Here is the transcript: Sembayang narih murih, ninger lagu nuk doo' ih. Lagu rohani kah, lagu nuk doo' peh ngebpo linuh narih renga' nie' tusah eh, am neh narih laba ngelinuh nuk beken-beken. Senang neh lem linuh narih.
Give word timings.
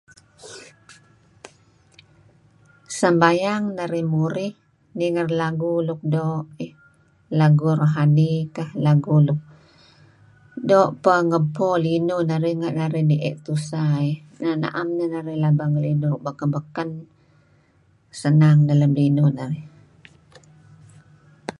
Sembayang 2.97 3.63
narih 3.77 4.05
murih, 4.13 4.53
ninger 4.99 5.27
lagu 5.41 5.73
nuk 5.87 6.01
doo' 6.13 6.45
ih. 6.65 6.73
Lagu 7.39 7.67
rohani 7.81 8.31
kah, 8.55 8.69
lagu 8.85 9.15
nuk 9.27 9.39
doo' 10.69 10.93
peh 11.03 11.19
ngebpo 11.29 11.67
linuh 11.85 12.21
narih 12.29 12.55
renga' 12.61 13.07
nie' 13.09 13.37
tusah 13.45 13.91
eh, 14.11 14.17
am 14.79 14.89
neh 14.97 15.09
narih 15.13 15.37
laba 15.43 15.63
ngelinuh 15.71 16.09
nuk 16.13 16.23
beken-beken. 16.27 16.89
Senang 18.21 18.57
neh 18.67 18.75
lem 18.81 18.93
linuh 18.99 19.29
narih. 19.37 19.65